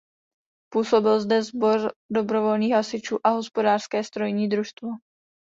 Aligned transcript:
Působil 0.73 1.19
zde 1.19 1.43
sbor 1.43 1.91
dobrovolných 2.11 2.73
hasičů 2.73 3.19
a 3.23 3.29
hospodářské 3.29 4.03
strojní 4.03 4.47
družstvo. 4.49 4.89